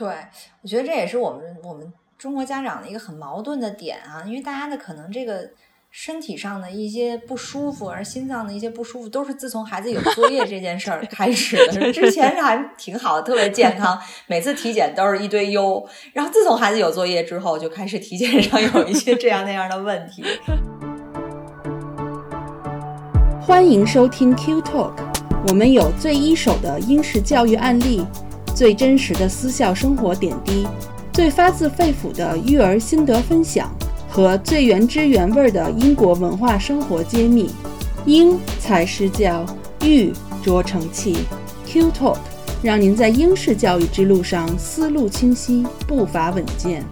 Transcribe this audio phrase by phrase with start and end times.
[0.00, 0.08] 对，
[0.62, 5.50] 我觉得这也是我们我们中国家长的一个很矛盾的点啊，因为大家的可能这个。
[5.92, 11.92] 身体上的一些不舒服，而心脏的一些不舒服，都是自从孩子有作业这件事儿开始的。
[11.92, 15.84] 之前是还挺好的，特别健康，每次体检都是一堆优。
[16.12, 20.22] 然后自从孩子有作业之后，就开始体检上有一些这样那样的问题。
[23.40, 24.92] 欢迎收听 Q Talk，
[25.48, 28.06] 我们有最一手的英式教育案例，
[28.54, 30.66] 最真实的私校生活点滴，
[31.12, 33.70] 最发自肺腑的育儿心得分享。
[34.08, 37.48] 和最原汁原味的英国文化生活揭秘，
[38.06, 39.46] 英才施教，
[39.84, 40.12] 育
[40.42, 41.24] 卓成器。
[41.64, 42.18] Q Talk
[42.60, 46.84] 让您在英式教育之路上思路清晰，步伐稳健。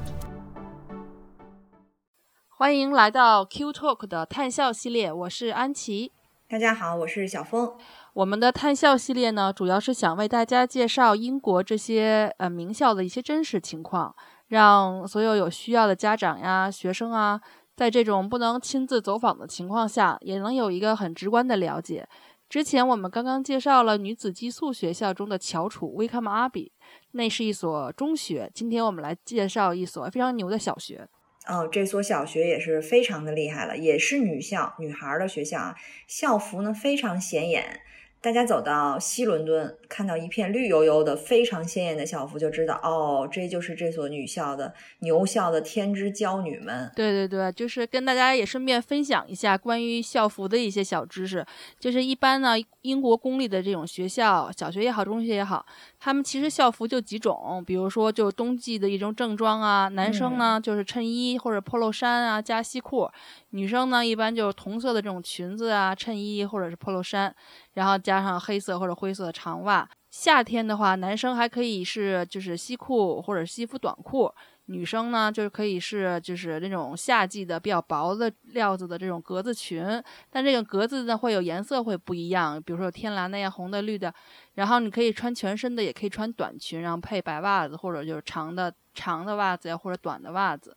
[2.47, 6.13] 欢迎来到 Q Talk 的探校系列，我是安琪。
[6.51, 7.75] 大家好，我是小峰。
[8.15, 14.17] 我们的探校系列呢，主要是想为大家介绍英国这些呃名校的一些真实情况。
[14.47, 17.39] 让所有有需要的家长呀、学生啊，
[17.77, 22.09] 在这种不能亲自走访的情况下，也能有一个很直观的了解。
[22.49, 26.73] 之前我们刚刚介绍了女子寄宿学校中的翘楚威克姆阿比，
[27.11, 28.51] 那是一所中学。
[28.55, 31.07] 今天我们来介绍一所非常牛的小学。
[31.49, 37.81] 哦，这所小学也是非常的厉害了，也是女校，女孩的学校啊，校服呢非常显眼。
[38.21, 46.91] 大家走到西伦敦，看到一片绿油油的、非常鲜艳的校服，就知道哦，这就是这所女校的牛校的天之娇女们。
[46.97, 51.47] 对对对，就是跟大家也顺便分享一下关于校服的一些小知识。
[51.79, 55.65] 就是一般呢，英国公立的这种学校，小学也好，中学也好，
[56.01, 63.11] 他们其实校服就几种，比如说就冬季的一种正装啊，男生呢就是衬衣或者 polo 衫啊加西裤。
[63.51, 67.35] 女生呢，一般就是同色的这种裙子啊、衬衣或者是 polo 衫，
[67.75, 69.89] 然后加上黑色或者灰色的长袜。
[70.11, 74.33] 夏天的话，男生还可以是就是西裤或者西服短裤，
[74.69, 79.83] 女生呢就是可以是就是那种夏季的比较薄的料子的这种格子裙。
[80.31, 84.13] 但这个格子呢会有颜色会不一样，比如说有天蓝的呀、红的、绿的。
[84.55, 90.77] 然后你可以穿全身的，也可以穿短裙，然后配白袜子或者就是长的长的袜子呀，或者短的袜子。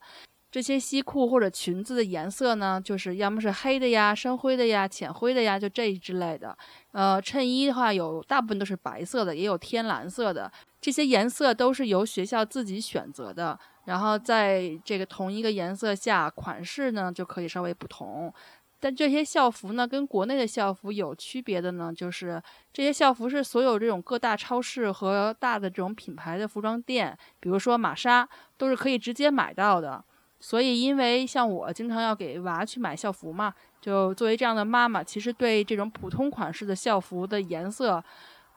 [0.52, 6.58] 这些西裤或者裙子的颜色呢，就是要么是黑的呀、深灰的呀、浅灰的呀，就这一之类的。
[6.92, 10.52] 呃，衬衣的话，有大部分都是白色的，也有天蓝色的。
[10.82, 13.58] 这些颜色都是由学校自己选择的。
[13.86, 18.34] 然后在这个同一个颜色下，款式呢就可以稍微不同。
[18.80, 22.42] 但这些校服呢，跟国内的校服有区别的呢，就是
[22.74, 28.28] 这些校服是所有这种各大超市和大的这种品牌的服装店，比如说玛莎，
[28.58, 30.04] 都是可以直接买到的。
[30.40, 38.04] 所以，因为像我经常要给娃去买校服嘛，就作为这样的妈妈，其实对这种普通款式的校服的颜色，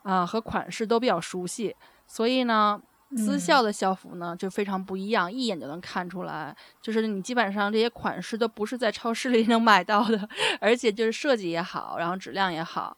[0.04, 1.76] 啊和款式都比较熟悉。
[2.06, 2.80] 所以呢，
[3.16, 6.56] 私校的校服呢就非常不一样，一眼就能看出来。
[6.82, 10.28] 就是你基本上这些款式都不是在超市里 能买到的，
[10.60, 12.96] 而且就是设计也好，然后质量也好，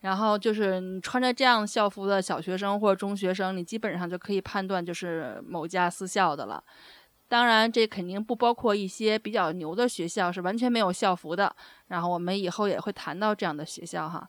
[0.00, 6.62] 然后就是你穿着这样校服的小学生或者中学生，你基本上就可以判断就是某家私校的了。
[7.30, 11.54] 当然，这肯定不包括一些比较牛的学校，是完全没有校服的。
[11.88, 14.26] 然后我们以后也会谈到这样的学校哈。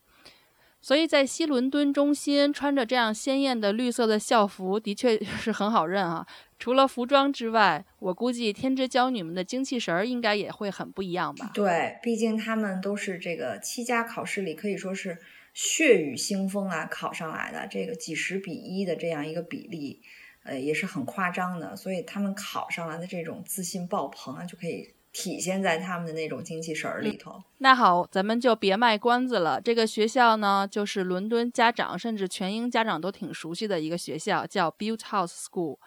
[0.81, 6.25] 所以在西伦敦中心穿着这样鲜艳的绿色的校服，的确是很好认啊。
[6.57, 11.51] 除了服装之外，我估计天之娇女们的精气神儿应该也会很不一样吧？
[11.53, 15.17] 对，毕竟他们都是这个七家考试里可以说是
[15.53, 20.01] 血雨腥风啊考上来的，这个几十比一的这样一个比例。
[20.41, 27.41] 呃，也是很夸张的，所以他们考上来的这种自信爆棚啊，就可以体现在他们的那种精气神儿里头。
[27.57, 29.59] 那好，咱们就别卖关子了。
[29.59, 35.77] 这个学校呢，就是伦敦家长甚至全英家长都挺熟悉的一个学校，叫 Built House School。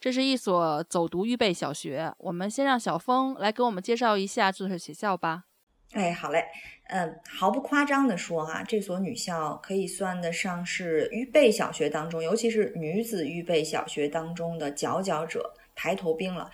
[0.00, 2.12] 这是一所走读预备小学。
[2.18, 5.44] 我们先让小峰来给我们介绍一下这所学校吧。
[5.92, 6.44] 哎，好嘞。
[6.88, 16.50] 嗯，毫不夸张地说，哈，这所女校可以算得上是预备小学当中，尤其是女子预备小学当中的佼佼者、排头兵了。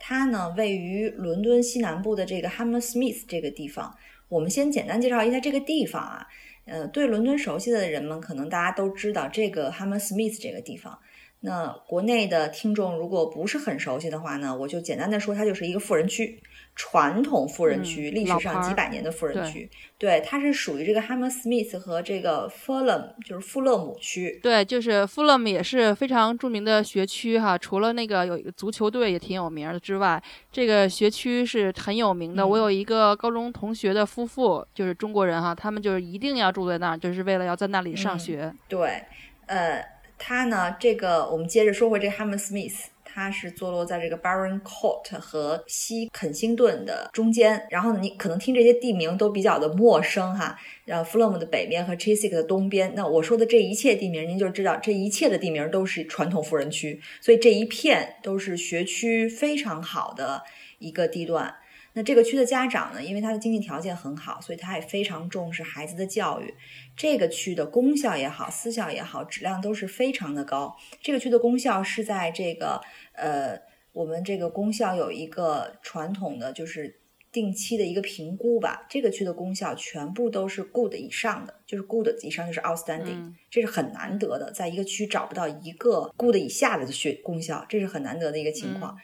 [0.00, 3.94] 它呢，位于伦敦西南部的这个 Hammersmith 这个地方。
[4.28, 6.26] 我们先简单介绍一下这个地方啊。
[6.64, 10.98] 呃，对伦敦熟悉的人们，可能大家都知道这个 Hammersmith 这个地方。
[11.40, 16.40] 那国内的听众如果不是很熟悉的话呢，我就简单的说，它就是一个富人区。
[16.76, 24.40] 传统富人区，历史上几百年的富人区，对，它是属于这个 Hammersmith 和这个 Fulham，就是富勒姆区。
[24.42, 27.58] 对，就是 Fulham 也是非常著名的学区哈。
[27.58, 32.46] 除了那个有一个足球队也挺有名的之外，这个学区是很有名的。
[32.46, 38.54] 我有一个高中同学的夫妇，就是中国人哈，他们就是一定要住在那儿，就是为了要在那里上学。
[38.68, 39.02] 对，
[39.46, 39.84] 呃。
[40.22, 47.66] 它呢，这个我们接着说回这 Hammersmith，它是坐落在这个 Baron Court 和西肯辛顿的中间。
[47.70, 50.58] 然后，你可能听这些地名都比较的陌生哈。
[50.86, 52.92] 呃，Fulham 的北边和 Chiswick 的东边。
[52.94, 60.42] 那我说的这一切地名，您就知道这一切的地名都是传统富人区，所以这一片都是学区非常好的
[60.78, 61.54] 一个地段。
[62.00, 66.54] 那这个区的家长呢，因为他的经济条件很好，所以他也非常重视孩子的教育。
[66.96, 70.74] 这个区的公校也好，私校也好，质量都是非常的高。
[71.02, 72.80] 这个区的公校是在这个
[73.12, 73.60] 呃，
[73.92, 76.98] 我们这个公校有一个传统的，就是
[77.30, 78.86] 定期的一个评估吧。
[78.88, 88.96] 这个区的公校全部都是 good 以上的，就是 good 以上就是 outstanding，这是很难得的，在一个区找不到一个 good 以下的学公校，这是很难得的一个情况。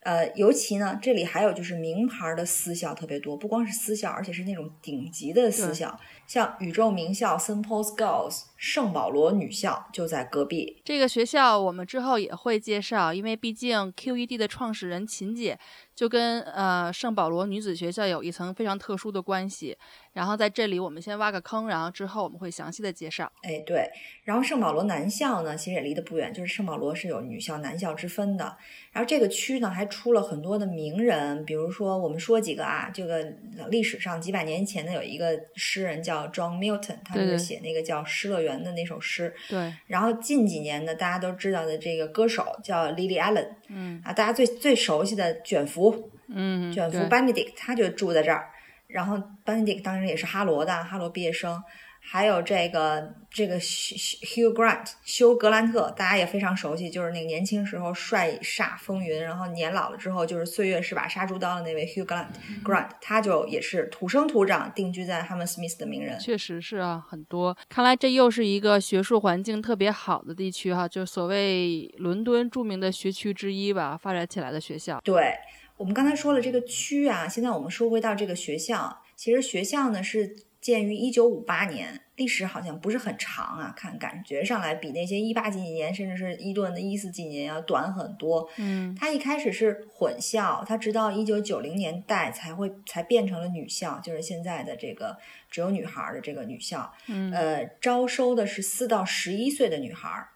[0.00, 10.80] 呃，尤其呢，这里还有就是名牌的私校特别多，不光是私校，而且是那种顶级的私校，像宇宙名校 St Paul's Girls 圣保罗女校就在隔壁。
[10.84, 15.58] 这个学校我们之后也会介绍，因为毕竟 QED 的创始人秦姐
[15.94, 19.76] 就跟呃圣保罗女子学校有一层非常特殊的关系。
[20.18, 23.30] 然后在这里我们先挖个坑，然后之后我们会详细的介绍。
[23.42, 23.88] 哎，对，
[24.24, 28.44] 然后圣保罗男校呢，其实也离得不远，就是圣保罗是有女校男校之分的。
[28.90, 33.24] 然后这个区呢，还出了很多的名人，比如说我们说几个啊，这个
[33.70, 39.32] 历史上几百年前呢有一个诗人叫 John Milton，他就写那个叫《失乐园》的那首诗。
[39.48, 39.72] 对。
[39.86, 48.50] 然后近几年呢，大家都知道的这个歌手叫 Lily Allen，嗯啊，大家最最熟悉的卷福，嗯，卷福 Benedict，他就住在这儿。
[48.88, 51.62] 然后 Benedict 当时也是哈罗的，哈罗毕业生。
[52.00, 62.28] 还有这个这个 Hugh Grant 休格兰特，大家也非常熟悉，就是那个年轻时候帅煞风云，然后年老了之后就是岁月是把杀猪刀的那位 Hugh Grant
[62.64, 66.18] Grant，他就也是土生土长定居在 Hammersmith 的名人。
[66.18, 67.54] 确实是啊，很多。
[67.68, 74.98] 看来这又是一个学术环境特别好的地区哈，就所谓伦敦著名的学区之一吧，发展起来的学校。
[75.04, 75.34] 对
[75.78, 80.36] 我们刚才说了这个区啊，现在我们说回到这个学校，其实学校呢是。
[80.60, 88.46] 建于一九五八年，历史好像不是很长啊，看感觉上来比那些一八几几年，甚至是伊顿的一四几年要短很多。
[88.56, 95.16] 嗯，它一开始是混校，它直到一九九零年代才会才变成了女校，就是现在的这个
[95.48, 96.92] 只有女孩的这个女校。
[97.06, 100.28] 嗯，呃，招收的是四到十一岁的女孩。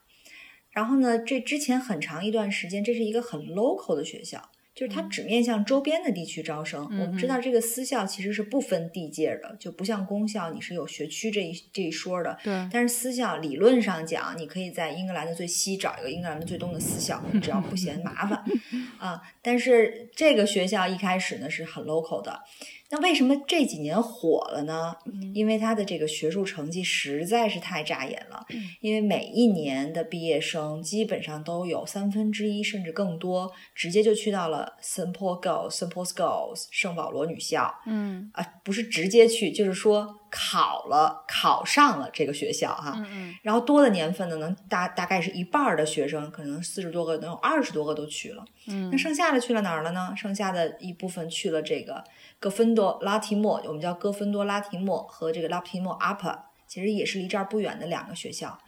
[0.71, 4.51] 然后呢，这之前很长一段时间，这是一个很 local 的学校。
[4.83, 6.83] 就是它只面向周边的地区招生。
[6.85, 12.37] 我们知道这个私校其实是不分地界的，就不像公校，你是有学区这一这一说的。
[12.43, 12.69] 对。
[12.73, 18.43] 但是私校理论上讲，你可以在英格兰的最西找一个英格兰的最东的私校，只要不嫌麻烦
[18.99, 19.23] 啊。
[19.41, 22.41] 但是这个学校一开始呢是很 local 的。
[22.93, 24.95] 那为什么这几年火了呢？
[25.33, 28.47] 因为他的这个学术成绩实在是太扎眼了。
[28.81, 37.75] 因为每一年的毕业生基本上都有三分之一甚至更多直接就去到了 Simple Girls、Simple Schools 圣保罗女校。
[37.87, 42.95] 嗯啊，不是直接去，就是说考了考上了这个学校哈。
[42.97, 43.35] 嗯嗯。
[43.43, 48.43] 然后多的年份呢，能大大概是一半的学生，可能四十多个，能有二十多个都去了。
[48.67, 48.89] 嗯。
[48.91, 50.15] 那剩下的去了哪儿了呢？
[50.17, 52.03] 剩下的一部分去了这个。
[52.41, 56.37] 哥芬多拉提莫，我们叫哥芬多拉提莫和这个拉提莫 upper，
[56.67, 58.59] 其实也是离这儿不远的两个学校。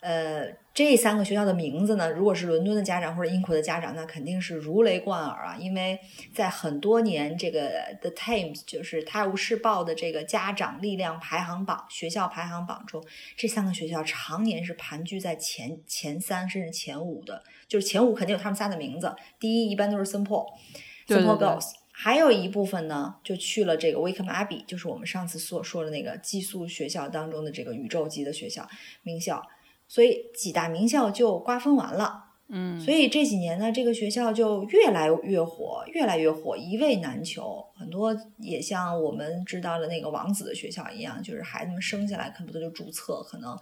[0.00, 5.98] 呃，这三个学校的名字呢，如果是伦敦的家长或者英国的家长，那肯定是如雷贯耳啊，因为
[6.34, 13.04] 在很多年这个 The Times 就是《泰晤士报》的这个家长力量排行榜、学校排行榜中，
[13.36, 21.72] 这三个学校常年是盘踞在前前三甚至前五的，就是前五肯定有他们仨的名字，第一一般都是 St Paul，St Paul Girls。
[21.92, 28.66] 还有一部分呢，就去了这个 Wickham Abbey，就是我们上次所说的那个寄宿学校当中的这个宇宙级的学校
[29.02, 29.46] 名校，
[29.90, 32.26] 所以几大名校就瓜分完了。
[32.48, 37.66] 嗯，所以这几年呢，这个学校就越来越火，越来越火，一位难求。
[37.76, 43.58] 很多也像我们知道的那个王子的学校一样，就是孩子们生下来恨不得就注册，可能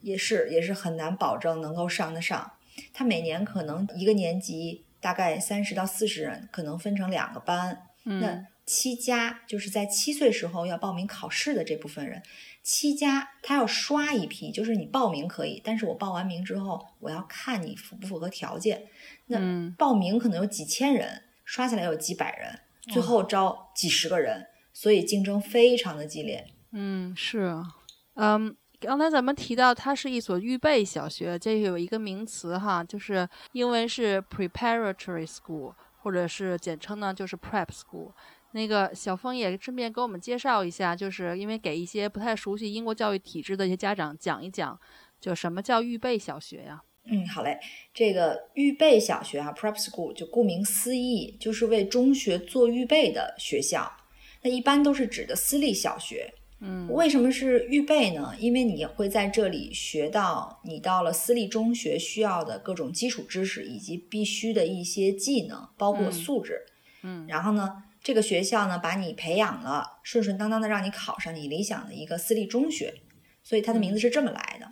[0.00, 2.52] 也是也是很难保证能够上得上。
[2.94, 4.84] 他每年可能一个年级。
[5.02, 7.76] 大概三十到四十人，可能分成两个班。
[8.04, 12.22] 那七家就是在七岁时候要报名考试的这部分人，
[12.62, 18.88] 七家他要刷一批，就是你报名可以，但是我报完名之后，我要看你符不符合条件。
[19.26, 19.38] 那
[19.76, 22.60] 报名可能有几千人，刷下来有几百人，
[22.92, 26.46] 最后招几十个人，所以竞争非常的激烈。
[26.72, 27.54] 嗯，是，
[28.14, 28.56] 嗯。
[28.80, 38.10] 刚才咱们提到它是一所预备小学，这有一个名词哈，就是英文是 preparatory school，或者是简称呢就是 prep school。
[38.52, 44.78] 那个小峰也顺便给我们介绍一下，就是因为给一些不太熟悉英国教育体制的一些家长讲一讲，
[45.20, 46.82] 就什么叫预备小学呀？
[47.06, 47.58] 嗯，好嘞。
[47.92, 53.90] 这个预备小学啊，prep school 就顾名思义，就是为中学做预备的学校。
[54.42, 56.32] 那一般都是指的私立小学。
[56.60, 58.32] 嗯，为什么是预备呢？
[58.38, 66.60] 因为你会在这里学到你到了私立中学需要的各种基础知识以及必须的一些技能，包括素质。
[67.02, 72.94] 嗯，然后呢，这个学校呢把你培养了，顺顺当当的让你考上你理想的一个私立中学，
[73.42, 74.68] 所以它的名字是这么来的。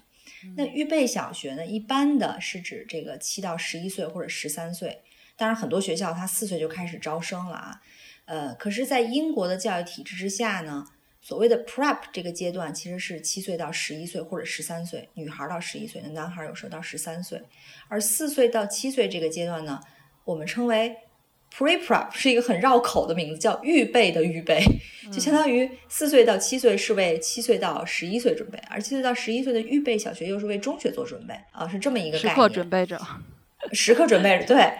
[0.56, 5.02] 那预备小学呢，一般的是指这个七到十一岁或者十三岁，
[5.36, 7.80] 当然很多学校它四岁就开始招生了啊。
[8.24, 10.86] 呃，可是，在英国的教育体制之下呢，
[11.20, 17.42] 所谓的 prep 这个阶段其实是七岁到十一岁或者十三岁，女孩到十一岁，那男孩有时候到十三岁，
[17.88, 19.80] 而四岁到七岁这个阶段呢，
[20.24, 20.96] 我们称为
[21.52, 24.62] pre prep，是一个很绕口的名字，叫预备的预备，
[25.12, 32.34] 就相当于四岁到七岁是为七岁到十一岁准备，而七岁到十一岁的预备小学又是为中学做准备啊，是这么一个概念。
[32.34, 33.00] 时刻准备着，
[33.72, 34.72] 时刻准备着，对。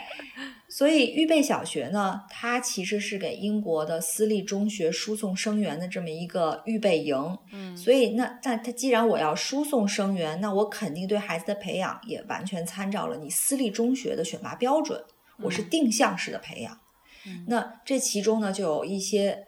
[0.72, 7.36] 所以预备小学呢，它其实是给英国的私立中学输送生源的这么一个预备营。
[7.52, 15.02] 嗯，所以那那它既然我要输送生源，那我肯定对孩子的培养也完全参照了你私立中学的选拔标准，
[15.42, 16.80] 我是定向式的培养。
[17.26, 19.46] 嗯那这其中呢，就有一些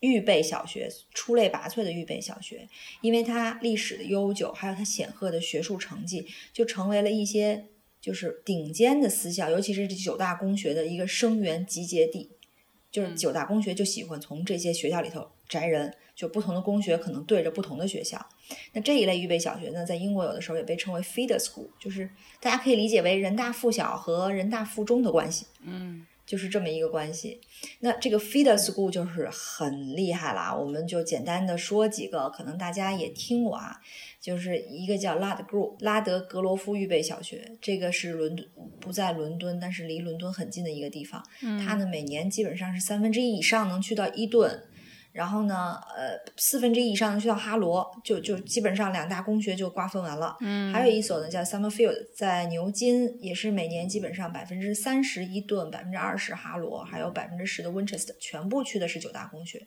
[0.00, 2.68] 预备小学出类拔萃的预备小学，
[3.00, 7.66] 因为它历史的悠久，还有它显赫的学术成绩，就成为了一些
[8.00, 12.30] 就是顶尖的私校，尤其是这九大公学的一个生源集结地。
[12.90, 18.24] 就是九大公学就喜欢从这些学校里头摘人，就不同的公学可能对着不同的学校。
[18.72, 22.08] 那这一类预备小学呢，在英国有的时候也被称为 feeder school，就是
[22.40, 25.46] 大家可以理解为人大附小和人大附中的关系。
[25.62, 27.38] 嗯就是这么一个关系。
[27.80, 33.78] 那这个 feeder school 就是很厉害啦，我们就简单的说几个，可能大家也听过啊，
[34.22, 38.48] 就是一个叫拉德格拉德格罗夫预备小学，这个是伦敦
[38.80, 41.22] 不在伦敦，但是离伦敦很近的一个地方。
[41.42, 44.62] 嗯，它呢每年基本上是三分之一以上能去到伊顿。
[45.14, 50.36] 然后呢，呃，四分之一以上能去到哈罗，就就基本上两大公学就瓜分完了。
[50.40, 59.64] 嗯，还有一所呢，叫 Summerfield，在牛津，也是每年基本上百分之三十伊顿，百分之二十哈罗，还有百分之十的 Winchester，全部去的是九大公学。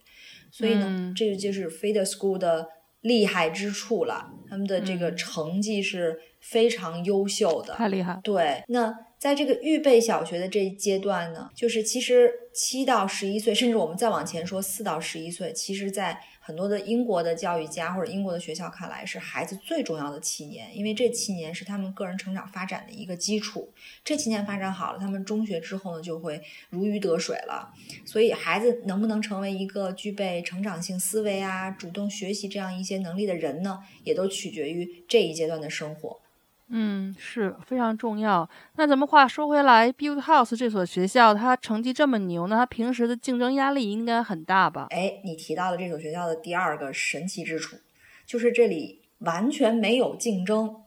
[0.52, 2.68] 所以呢，嗯这个就是 feeder school 的
[3.00, 7.74] 厉害之处了，他们的这个嗯成绩是非常优秀的。
[7.74, 23.74] 太厉害，对，那在这个预备小学的这一阶段呢，就是其实七到十一岁，甚至我们再往前说四到十一岁，其实，在很多的英国的教育家或者英国的学校看来，是孩子最重要的七年，因为这七年是他们个人成长发展的一个基础。
[24.04, 27.74] 这七年发展好了，他们中学之后呢，就会如鱼得水了。
[28.06, 36.20] 所以，孩子能不能成为一个具备成长性思维啊、主动学习这样一些能力的人呢，也都取决于这一阶段的生活。
[36.70, 38.50] 嗯，是非常重要。
[38.76, 44.88] 那咱们话说回来，Build House 这所学校，它成绩这么牛，那它平时的竞争压力应该很大吧？
[44.90, 47.78] 哎，你提到了这所学校的第二个神奇之处，
[48.26, 50.84] 就是这里完全没有竞争。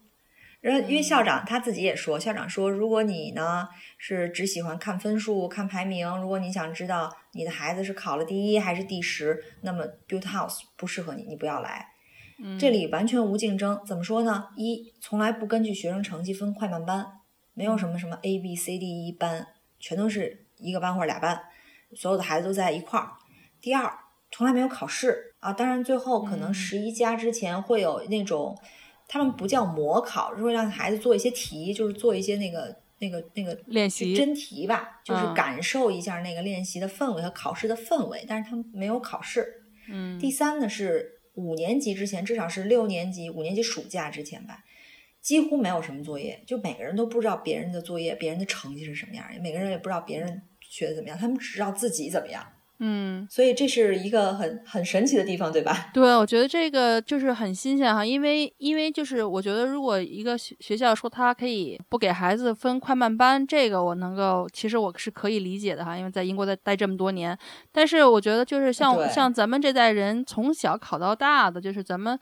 [0.60, 11.86] 然后，因为校长他自己也说，校长说，如果你呢是只喜欢看分数、看排名，如果你想知道你的孩子是考了第一还是第十，那么 Build House 不适合你，你不要来。
[12.42, 14.48] 嗯，这里完全无竞争，怎么说呢？
[14.56, 17.06] 一，从来不根据学生成绩分快慢班，
[17.54, 19.46] 没有什么什么 A B C D E 班，
[19.78, 21.40] 全都是一个班或者俩班，
[21.94, 23.10] 所有的孩子都在一块儿。
[23.60, 23.92] 第二，
[24.30, 28.56] 从来没有考试啊，当然最后可能嗯十一加之前会有那种，
[29.06, 39.62] 他们不叫模考，是会让孩子做一些题，就是做一些那个那个那个练习真题吧，就是嗯感受一下那个练习的氛围和考试的氛围，但是他们没有考试。
[39.88, 44.64] 嗯，第三呢是五年级之前，至少是六年级、五年级暑假之前吧，
[45.20, 52.46] 几乎没有什么作业，就每个人都不知道别人的作业、别人的成绩是什么样，每个人也不知道别人学的怎么样，他们只知道自己怎么样。
[52.82, 55.90] 嗯，所以这是一个很很神奇的地方，对吧？
[55.92, 67.38] 对，我觉得这个就是很新鲜哈，因为因为就是我觉得如果一个学学校说他可以不给孩子分快慢班，这个我能够其实我是可以理解的哈，因为在英国在待这么多年，
[67.70, 72.18] 但是我觉得就是像像咱们这代人从小考到大的，就是咱们。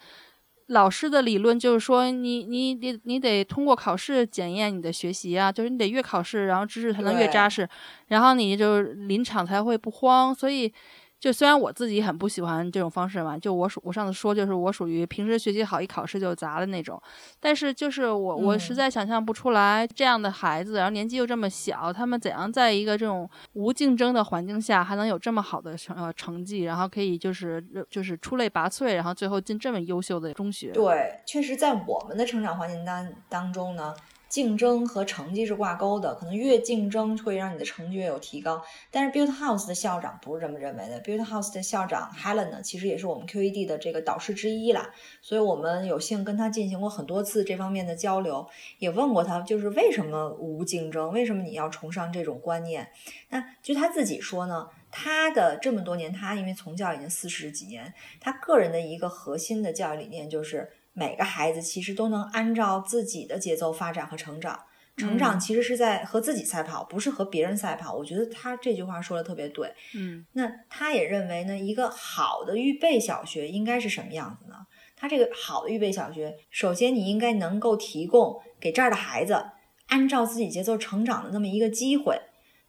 [0.69, 7.69] 老师的理论就是说你，你得你得通过考试检验你的学习啊，就是你得越考试，然后知识才能越扎实，
[8.09, 10.35] 然后你就临场才会不慌。
[10.35, 10.73] 所以，
[11.21, 17.01] 就虽然我自己很不喜欢这种方式嘛，就我属我上次说就是我属于平时学习好，一考试就砸的那种，
[17.41, 30.71] 但是就是我我实嗯在想象不出来这样的孩子，然后年纪又这么小，他们怎样在一个这种无竞争的环境下还能有这么好的成呃成绩，然后可以就是就是出类拔萃，然后最后进这么优秀的中学。
[30.71, 33.93] 对，确实在我们的成长环境当当中呢，
[34.29, 38.63] 竞争和成绩是挂钩的，可能越竞争会让你的成绩越有提高。
[38.91, 44.91] 但是 Build House 的校长不是这么认为的，Build House 的校长 Helen 呢，其实也是我们 QED 的这个导师之一啦，
[45.23, 48.47] 所以我们有幸跟他进行过很多次这方面的交流，
[48.79, 52.89] 也问过他，就是为什么无竞争，为什么你要崇尚这种观念？
[53.31, 60.71] 那就他自己说呢，他的这么多年，他因为从教已经四十几年，他个人的一个核心的教育理念就是。
[60.99, 64.59] 每个孩子其实都能按照自己的节奏发展和成长，
[64.97, 67.95] 成长其实是在和自己赛跑，不是和别人赛跑。
[67.95, 69.73] 我觉得他这句话说的特别对。
[69.95, 74.57] 嗯，那他也认为呢，一个好的预备小学应该是什么样子呢？
[74.97, 79.45] 他这个好的预备小学，首先你应该能够提供给这儿的孩子
[79.87, 82.21] 按照自己节奏成长的那么一个机会。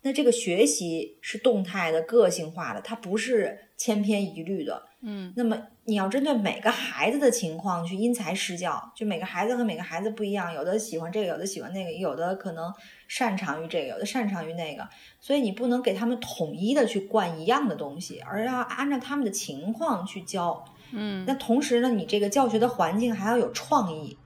[0.03, 4.88] 那这个学习是动态的、个性化的，它不是千篇一律的。
[5.01, 12.73] 嗯，那么你要针对每个孩子的情况去因材施教，就每个孩子和每个孩子不一样，有的喜欢这个，有的喜欢那个，有的可能
[13.07, 14.87] 擅长于这个，有的擅长于那个，
[15.21, 20.65] 所以你不能给他们统一的去灌一样的东西，而要按照他们的情况去教。
[20.91, 24.17] 嗯，那同时呢，你这个教学的环境还要有创意，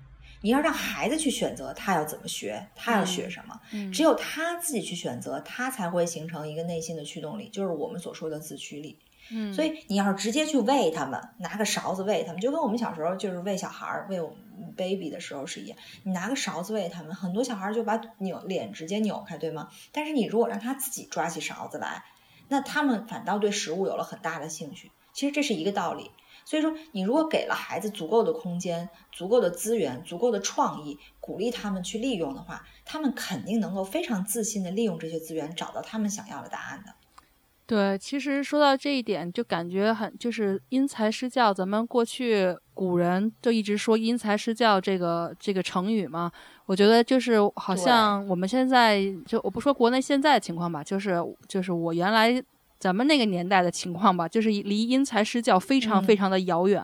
[0.42, 3.60] 你要让孩子去选择他要怎么学，他要学什么，
[3.92, 8.98] 只有他自己去选择，他才会形成一个内心的驱动力，就是我们所说的自驱力。
[9.32, 15.77] 嗯，所以你要是直接去喂他们，拿个勺子喂他们，就跟我们小时候就是喂小孩儿、喂我们 baby 的时候是一样。
[16.03, 19.70] 你拿个勺子喂他们，很多小孩就把扭脸直接扭开，对吗？
[19.92, 22.03] 但是你如果让他自己抓起勺子来，
[22.50, 24.92] 那他们反倒对食物有了很大的兴趣。
[25.13, 26.12] 其实这是一个道理。
[26.46, 36.96] 所以说，你如果给了孩子足够的空间、足够的资源、足够的创意，鼓励他们去利用的话，他们肯定能够非常自信的利用这些资源，找到他们想要的答案的。
[37.74, 41.51] 对，其实说到这一点，就感觉很就是因材施教。
[41.51, 46.32] 咱们过去古人就一直说“因材施教”这个这个成语嘛。
[46.68, 52.39] 我觉得就是好像我们现在就我不说国内现在的情况吧，就是就是我原来
[52.77, 56.84] 咱们那个年代的情况吧，就是离因材施教非常非常的遥远，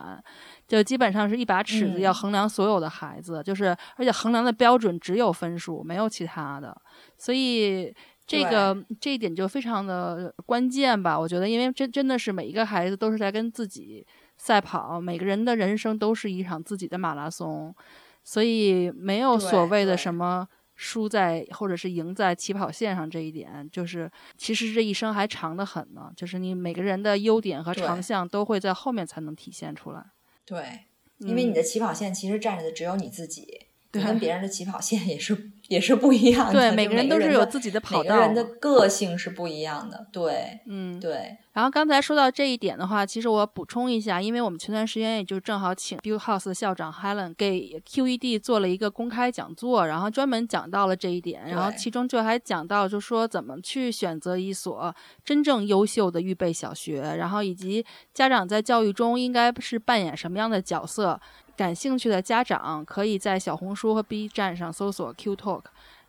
[0.66, 6.76] 就基本上是一把尺子要衡量所有的孩子，就是而且衡量的标准只有分数，没有其他的，
[7.16, 7.94] 所以。
[8.30, 11.18] 这个这一点就非常的关键吧？
[11.18, 17.74] 我觉得，因为真真的是每一个孩子都是在跟自己赛跑，每个人的人生都是一场自己的马拉松，
[18.22, 26.12] 所以没有所谓的什么输在或者是赢在起跑线上这一点，就是其实这一生还长得很呢。
[26.16, 30.06] 就是你每个人的优点和长项都会在后面才能体现出来。
[30.44, 30.86] 对，
[31.18, 35.50] 因为你的起跑线其实站着的只有你自己，跟别人的起跑线也是。
[35.70, 41.36] 也是不一样的，对，每个人都是有自己的跑道，每个人的个性是不一样的，对，嗯，对。
[41.52, 54.92] 然后刚才说到这一点的话，其实我补充一下，因为我们前段时间也就正好请 Build House 的校长 Helen 给 QED 做了一个公开讲座，然后专门讲到了这一点，然后其中就还讲到，就说怎么去选择一所
[55.24, 61.20] 真正优秀的预备小学，然后以及家长在教育中应该是扮演什么样的角色。
[61.56, 65.59] 感兴趣的家长可以在小红书和 B 站上搜索 Q Talk，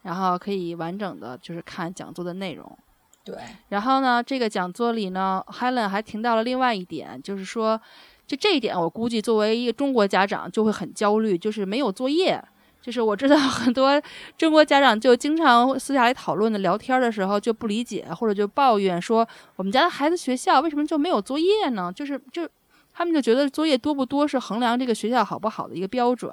[0.04, 2.78] 然后可以完整的就是看讲座的内容。
[3.24, 3.36] 对，
[3.70, 7.80] 然后呢，这个讲座里呢，Helen 还提到了另外一点，就是说，
[8.26, 12.44] 就这一点，我估计作为一个中国家长就会很焦虑，就是没有作业。
[12.82, 14.02] 就是我知道 很多
[14.40, 21.94] 中国家长就经常私下里讨论的聊天的时候就不理解，或者就抱怨说，我们家的孩子学校为什么就没有作业呢？
[21.94, 22.50] 就是就。
[22.94, 26.30] 他们就觉得作业多不多是衡量这个学校好不好的一个标准，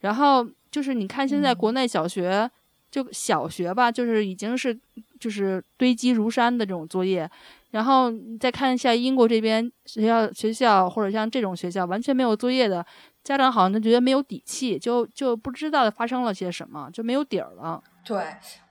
[0.00, 2.50] 然后就是你看现在国内小学，
[2.90, 4.76] 就小学吧，就是已经是
[5.20, 7.30] 就是堆积如山的这种作业，
[7.70, 12.84] 然后你再看一下英国这边学校学校或者像这种学校完全没有作业的
[13.22, 17.80] 家长，好像就觉得没有底气，就就不知道发生了些什么，就没有底儿了。
[18.04, 18.16] 对，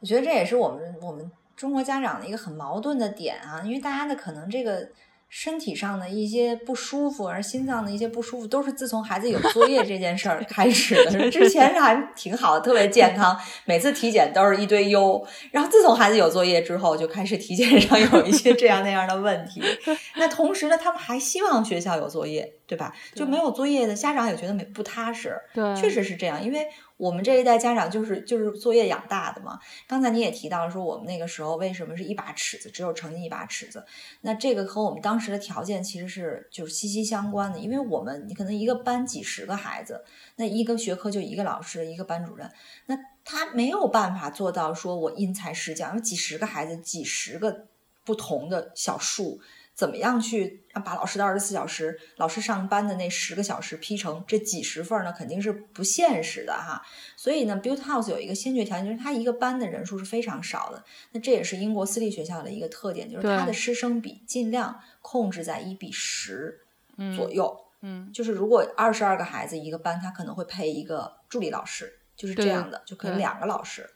[0.02, 4.90] 我觉得这也是我们我们中国家长的一个很矛盾的点啊，因为大家的可能这个。
[5.36, 11.32] 身体上的一些不舒服，而心脏的一些不舒服，都是自从孩子有作业这件事儿 开始的。
[11.32, 15.26] 之前还挺好的，特别健康，每次体检都是一堆优。
[15.50, 19.60] 然后自从孩子有作业之后，就开始体检上有一些这样那样的问题。
[20.18, 22.96] 那同时呢，他们还希望学校有作业，对吧？
[23.16, 25.40] 就没有作业的家长也觉得没不踏实。
[25.54, 26.68] 对，确实是这样，因为。
[26.96, 29.60] 我们这一代家长就是就是作业养大的嘛。
[29.88, 33.84] 刚才你也提到说，我们那个时候为什么是一把尺子，只有成绩一把尺子？
[34.22, 37.60] 那这个和我们当时的条件其实是就是息息相关的。
[37.60, 40.06] 因为我们你可能一个班几十个孩子，
[40.38, 42.50] 那一个学科就一个老师一个班主任，
[42.86, 47.66] 那他没有办法做到说我因材施教，因为几十个孩子几十个
[48.06, 49.42] 不同的小数。
[49.74, 55.12] 怎么样去把老师的二十四小时，老师上班的那十个小时批成这几十份呢？
[55.12, 56.82] 肯定是不现实的哈。
[57.18, 60.84] 所以呢，Build House 有一个先决条件，就是它一个班的人数是非常少的。
[61.12, 66.62] 那这也是英国私立学校的一个特点，就是它的师生比尽量控制在一比十
[67.16, 67.58] 左右。
[67.82, 73.90] 嗯，就是如果二十二个孩子一个班，他可能会配一个助理老师，就是这样的，就可能两个老师。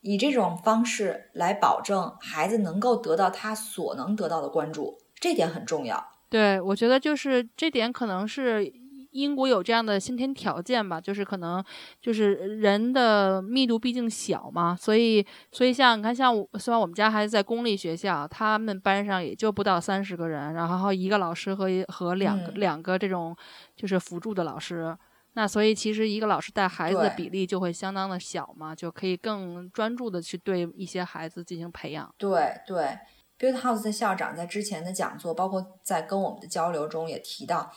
[0.00, 4.96] 以这种方式来保证孩子能够得到他所能得到的关注。
[5.18, 8.70] 这点很重要，对我觉得就是这点可能是
[9.12, 11.64] 英国有这样的先天条件吧，就是可能
[12.02, 23.34] 就是人的密度毕竟小嘛，所以所以像你看像虽然我们家孩子在公立学校，他们班上也就不到三十个人，然后一个老师和和两个两个这种
[23.74, 24.94] 就是辅助的老师，
[25.32, 32.14] 那所以其实一个老师带孩子的比例就会相当的小嘛，就可以更专注的去对一些孩子进行培养。
[32.18, 32.98] 对对。
[33.38, 37.72] Build House 的校长在之前的讲座，包括在跟我们的交流中也提到，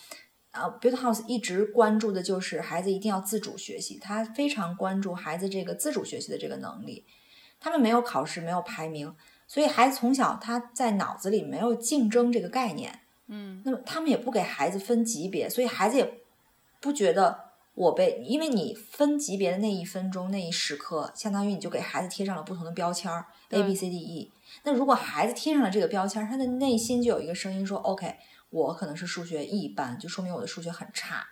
[0.52, 7.06] 啊，Build House 一直关注的就是孩子一定要自主学习，他非常关注孩子这个自主学习的这个能力。
[7.60, 9.13] 他们没有考试，没有排名，
[9.45, 13.02] 所以孩子从小他在脑子里没有竞争这个概念。
[13.28, 16.22] 嗯，那么他们也不给孩子分级别，所以孩子也
[16.80, 24.31] 不觉得我被，因为你分级别的那一分钟那一时刻，相当于你就给孩子贴上了不同的标签儿，A B C D E。
[24.63, 28.15] 那如果孩子贴上了这个标签，他的内心就有一个声音说：“OK，
[28.49, 31.27] 我可能是数学一般，就说明我的数学很差。”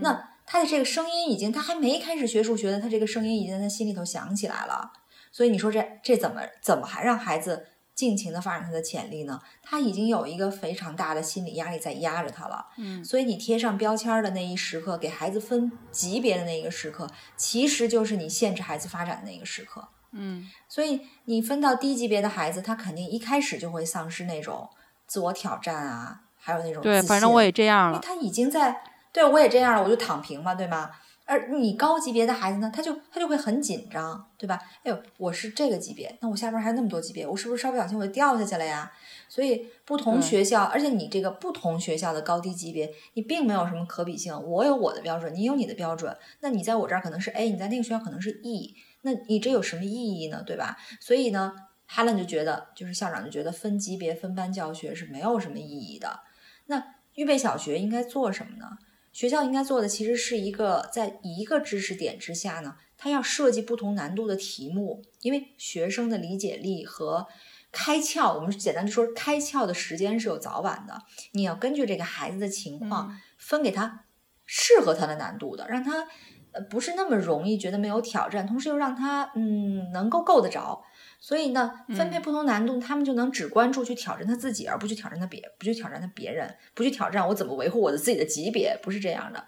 [0.00, 4.92] 那他的这个声音已经，他还没开始学数学呢，他这个声音已经在他心里头响起来了。
[5.32, 9.40] 所以你说这这怎么怎么还让孩子尽情的发展他的潜力呢？
[9.62, 12.66] 他已经有一个非常大的心理压力在压着他了。
[12.78, 19.88] 嗯，所以你贴上标签的那一时刻，给孩子分级别的那一个时刻，其实就是你限制孩子发展的那个时刻。
[20.12, 24.68] 嗯，所以你分到低级别的孩子，他肯定一开始就会丧失那种
[25.06, 28.00] 自我挑战啊，还有那种对，反正我也这样了。
[28.00, 30.90] 他已经在对我也这样了，我就躺平嘛，对吗？
[31.26, 34.58] 而你高级别的孩子呢，他就他就会很紧张，对吧？
[34.82, 38.90] 哎呦，我是这个级别，那我下边还有那么多级别，我是不是稍不小心我就掉下去了呀？
[39.28, 44.34] 所以不同学校，而且你这个不同学校的高低级别，你并没有什么可比性。
[44.42, 48.74] 我有我的标准，你有你的标准，那你在我这儿可能是 A，你在那个学校可能是 E。
[49.02, 50.42] 那你这有什么意义呢？
[50.46, 50.76] 对吧？
[51.00, 51.54] 所以呢
[51.88, 56.20] ，Helen 就觉得，就是校长就觉得分级别、分班教学是没有什么意义的。
[56.66, 58.78] 那预备小学应该做什么呢？
[59.12, 67.26] 学校应该做的其实是一个在一个知识点之下呢，它要设计不同难度的题目，因为学生的理解力和
[67.72, 71.02] 开窍，我们简单就说开窍的时间是有早晚的。
[71.32, 74.04] 你要根据这个孩子的情况分给他
[74.44, 76.06] 适合他的难度的，让他。
[76.52, 80.82] 呃，不是那么容易，觉得没有挑战，同时又让他嗯能够够得着，
[81.18, 89.44] 所以呢，分配不同难度，他们就能只关注去挑战他自己，而不去挑战他别，不去挑战他别人，不去挑战我怎么维护我的自己的级别，不是这样的。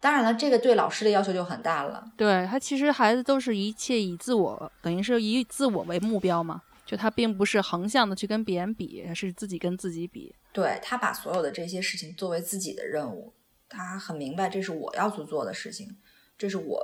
[0.00, 2.02] 当然了，这个对老师的要求就很大了。
[2.16, 10.34] 对他，其实孩子都是一切以自我，等于是以自我为目标嘛，就他并不是横向的去跟别人比，是自己跟自己比。
[10.52, 13.34] 对他把所有的这些事情作为自己的任务，
[13.68, 15.98] 他很明白这是我要去做的事情。
[16.40, 16.82] 这是我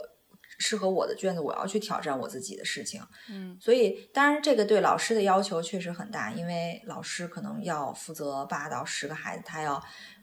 [0.59, 3.01] 适合我的卷子，我要去挑战我自己的事情。
[3.31, 9.83] 嗯，所以当然这个对老师的要求确实很大，因为老师可能要负责八到十个孩子，他要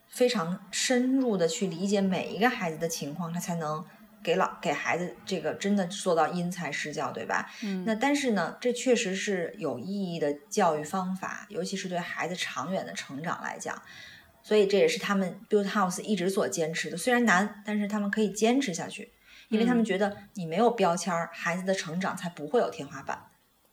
[0.10, 3.84] 非常深入的去理解每一个孩子的情况，他才能
[4.24, 7.50] 给老给孩子这个真的做到因材施教，对吧？
[7.64, 13.82] 嗯，那但是呢，这确实是有意义的教育方法，尤其是对孩子长远的成长来讲。
[14.46, 19.13] 所以这也是他们 Build House 一直所坚持的，虽然难，但是他们可以坚持下去。
[19.54, 23.24] 因为他们觉得你没有标签儿，孩子的成长才不会有天花板。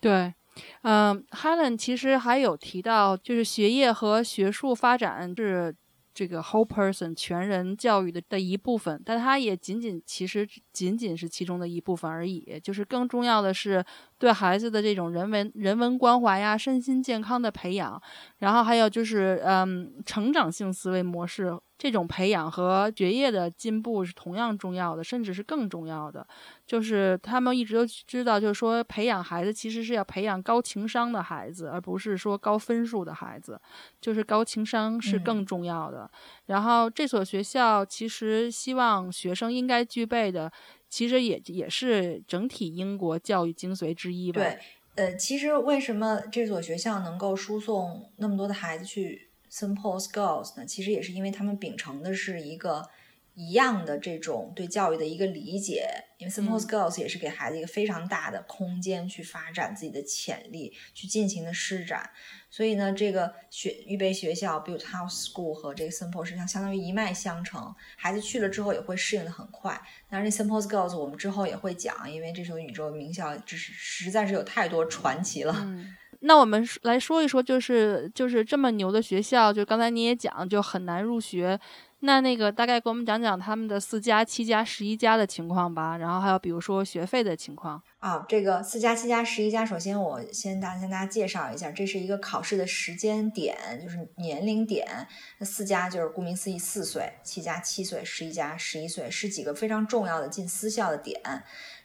[0.00, 0.34] 对，
[0.82, 5.74] 嗯，Helen 其实还有提到，就是学业和学术发展是。
[6.12, 12.60] 这个 whole person 全人教育的的一部分，但它也仅仅其实仅仅是其中的一部分而已。
[12.62, 13.82] 就是更重要的是
[14.18, 18.02] 对孩子的这种人文人文关怀呀、身心健康的培养，
[18.38, 26.26] 然后还有就是嗯成长性思维模式这种培养和学业的进步是同样重要的，甚至是更重要的。
[26.66, 33.58] 就是他们一直都知道，就是说培养孩子其实是要培养高情商的孩子，而不是说高分数的孩子。
[33.98, 36.10] 就是高情商是更重要的。
[36.44, 40.52] 然后这所学校其实希望学生应该具备的，
[40.90, 44.42] 其实也也是整体英国教育精髓之一吧。
[44.42, 44.58] 对，
[44.96, 50.64] 呃，其实为什么这所学校能够输送那么多的孩子去 St Paul's Girls 呢？
[50.64, 52.88] 其实也是因为他们秉承的是一个。
[53.36, 62.10] 一样的这种对教育的一个理解，因为 s i m p l e s Girls 也是给孩子一个非常大的空间去发展自己的潜力，去尽情的施展。
[62.50, 69.80] 所以呢，这个学预备学校 Build House School 和这个 Simple 实际上相当于一脉相承，孩子去了之后也会适应的很快。
[70.10, 75.54] 当然，这 s i m p l e s Girls 我们之后也会讲，因为这所宇宙名校，只是实在是有太多传奇了。
[75.56, 81.58] 嗯，那我们来说一说，就是就是这么牛的学校，就刚才你也讲，就很难入学。
[82.02, 88.24] 那那个大概给我们讲讲他们的四加七加十一加的情况吧，然后还有比如说学费的情况啊。
[88.26, 95.06] 这个四加七加十一加，首先我先大先大家介绍一下，这是一个考试的时间点，就是年龄点。
[95.36, 101.20] 那四加就是顾名思义四岁，七加七岁，十一加十一岁，是几个非常重要的进私校的点。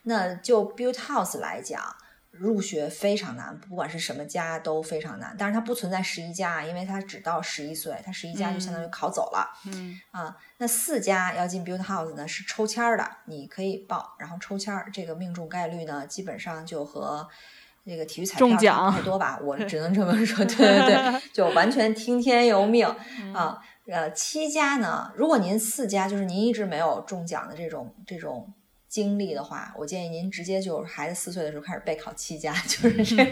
[0.03, 1.81] 那就 Build House 来讲。
[2.37, 5.35] 入学非常难，不管是什么家都非常难。
[5.37, 9.49] 但是它不存在十一家，因为它只到十一岁，它十一家就相当于考走了。
[9.67, 17.27] 嗯啊，那四家要进 Build House 呢是抽签儿的，你可以报，然后抽签儿，这个命中概率呢基本上就和
[17.85, 20.43] 那个体育彩票差不太多吧，我 只能这么说。
[20.45, 22.85] 对对对， 就完全听天由命
[23.33, 23.61] 啊。
[23.87, 28.53] 呃，七家呢，如果您四家就是您一直没有中奖的这种这种。
[28.95, 33.25] 经历的话，我建议您直接就是孩子四岁的时候开始备考七家， 就是这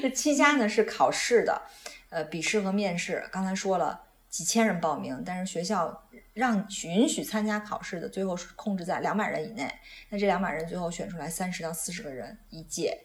[0.00, 1.60] 这七家呢是考试的，
[2.08, 3.22] 呃，笔试和面试。
[3.30, 9.70] 刚才说了几千人报名，但是学校让允许参加考试的，最后是控制在两百人以内。
[10.08, 12.98] 那这两百人最后选出来三十到四十个人一届，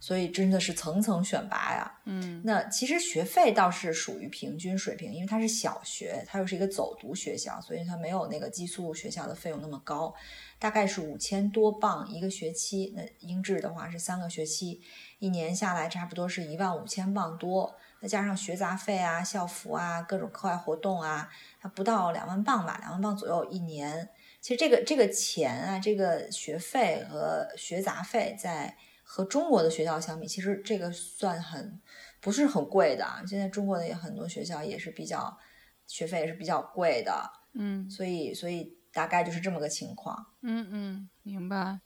[0.00, 2.00] 所以真的是层层选拔呀。
[2.04, 10.14] 嗯，那其实学费倒是属于平均水平，因为它是小学，它又是一个走读学校，所以它没有那个寄宿学校的费用那么高。
[10.58, 14.80] 大概是五千多镑一个学期，那英制的话是三个学期，
[15.20, 21.28] 一年下来差不多是一万五千镑多，再加上学杂费啊、校服啊、各种课外活动啊，
[21.60, 24.08] 它不到两万镑吧，两万镑左右一年。
[24.40, 28.76] 其实这个这个钱啊，这个学费和学杂费，在
[29.10, 31.80] 和中国的学校相比，其实这个算很
[32.20, 33.06] 不是很贵的。
[33.26, 35.38] 现在中国的也很多学校也是比较
[35.86, 38.76] 学费也是比较贵的，嗯，所以所以。
[38.90, 40.26] 大概就是这么个情况。
[40.42, 41.78] 嗯嗯，明白。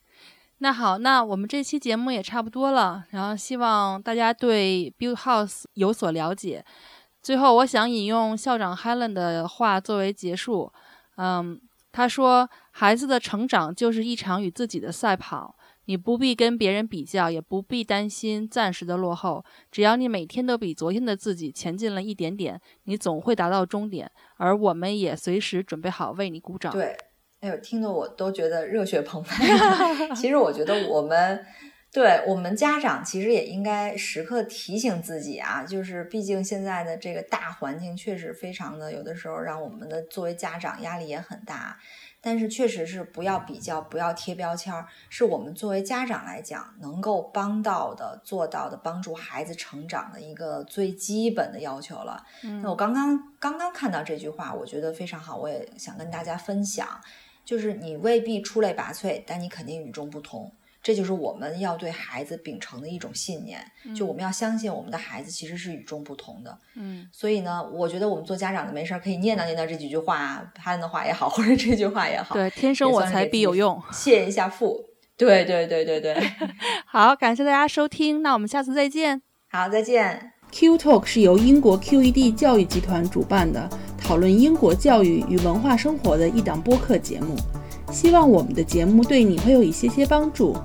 [0.59, 6.65] 那好，那我们这期节目也差不多了，然后希望大家对 Build House 有所了解。
[7.21, 10.73] 最后，我想引用校长 Helen 的话作为结束。
[11.17, 15.57] 嗯，他说：“孩子的成长就是一场与自己的赛跑。”
[15.87, 19.45] 你不必跟别人比较，也不必担心暂时的落后。
[19.71, 24.11] 只要你每天都比昨天的自己前进了一点点，你总会达到终点。
[24.37, 26.73] 而我们也随时准备好为你鼓掌。
[26.73, 26.97] 对，
[27.41, 29.45] 哎呦，听得我都觉得热血澎湃。
[30.15, 31.45] 其实我觉得我们，
[31.93, 41.79] 对我们家长其实也应该时刻提醒自己啊，就是毕竟现在的这个大环境确实非常的，有的时候让我们的作为家长压力也很大。
[42.25, 52.25] 但是确实是不要比较，不要贴标签儿，是我们作为家长来讲能够帮到的、做到的，帮助孩子成长的一个最基本的要求了。
[52.63, 56.89] 那我刚刚刚刚看到这句话，我觉得非常好，我也想跟大家分享，
[57.45, 60.53] 就是你未必出类拔萃，但你肯定与众不同。
[60.83, 63.65] 这就是我们要对孩子秉承的一种信念，
[63.95, 66.59] 就我们要相信我们的孩子其实是与众不同的。
[66.75, 72.35] 嗯，所以呢，我觉得我们做家长的没事儿可以念叨念叨这几句话，他的话也好，或者这句话也好。
[72.35, 74.85] 对，天生我材必有用，谢一下父。
[75.17, 76.17] 对对对对对。
[76.85, 79.23] 好，感谢大家收听，那我们下次再见。
[79.49, 80.33] 好，再见。
[80.51, 87.37] Q Talk 是由英国 QED 教育集团主办的，讨论英国教育与文化生活的一档播客节目。
[87.93, 90.57] 希望我们的节目对你会有一些些帮助。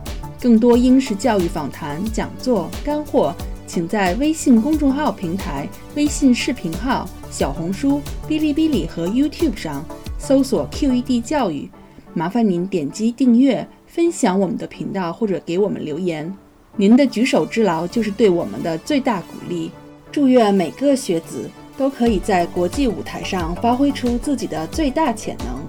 [0.42, 3.34] 更多英式教育访谈、讲座、干货，
[3.68, 9.84] 请在微信公众号平台、微信视频号、小红书、哔哩哔哩和 YouTube 上
[10.18, 11.70] 搜索 QED 教育。
[12.14, 16.34] 麻烦您点击订阅、分享我们的频道或者给我们留言。
[16.78, 19.72] 您的举手之劳就是对我们的最大鼓励。
[20.12, 25.67] 祝愿每个学子都可以在国际舞台上发挥出自己的最大潜能。